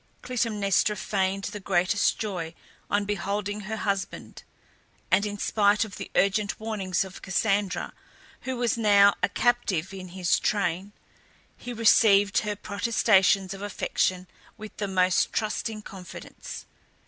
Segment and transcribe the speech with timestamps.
[0.23, 2.55] Clytemnestra feigned the greatest joy
[2.89, 4.41] on beholding her husband,
[5.11, 7.93] and in spite of the urgent warnings of Cassandra,
[8.39, 10.91] who was now a captive in his train,
[11.55, 14.25] he received her protestations of affection
[14.57, 16.65] with the most trusting confidence.